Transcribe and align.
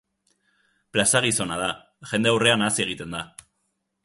Plaza 0.95 1.21
gizona 1.27 1.59
da, 1.65 1.69
jende 2.13 2.33
aurrean 2.35 2.65
hazi 2.71 2.85
egiten 2.89 3.19
da. 3.19 3.23